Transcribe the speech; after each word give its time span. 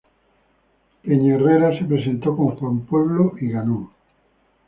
Peñaherrera 1.03 1.77
se 1.77 1.85
presentó 1.85 2.35
con 2.35 2.55
Juan 2.57 2.79
Pueblo 2.87 3.33
y 3.39 3.49
ganó. 3.49 3.91